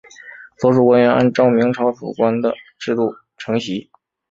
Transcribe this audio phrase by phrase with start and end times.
[0.57, 3.91] 所属官员按照明朝土官的制度承袭。